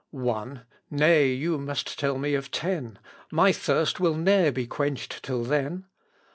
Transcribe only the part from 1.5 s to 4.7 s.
must tell me of ten: My thirst will ne'er be